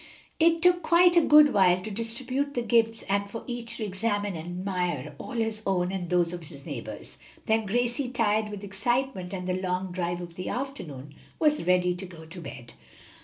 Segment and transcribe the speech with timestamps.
[0.39, 4.35] It took quite a good while to distribute the gifts and for each to examine
[4.35, 9.31] and admire all his own and those of his neighbors; then Gracie, tired with excitement
[9.31, 12.73] and the long drive of the afternoon, was ready to go to bed.